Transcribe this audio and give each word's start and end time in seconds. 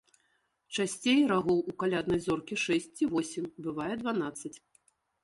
Часцей 0.77 1.19
рагоў 1.31 1.59
у 1.71 1.75
каляднай 1.83 2.21
зоркі 2.27 2.57
шэсць 2.63 2.89
ці 2.97 3.03
восем, 3.13 3.45
бывае 3.67 3.91
дванаццаць. 4.01 4.57